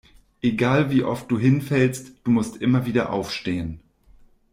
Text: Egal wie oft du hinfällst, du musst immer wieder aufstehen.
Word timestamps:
Egal 0.41 0.89
wie 0.89 1.03
oft 1.03 1.29
du 1.29 1.37
hinfällst, 1.37 2.13
du 2.23 2.31
musst 2.31 2.57
immer 2.59 2.87
wieder 2.87 3.11
aufstehen. 3.13 3.81